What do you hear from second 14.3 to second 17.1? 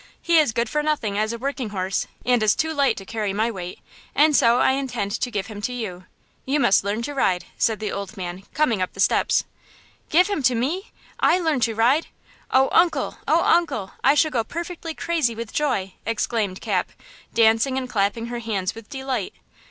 go perfectly crazy with joy!" exclaimed Cap,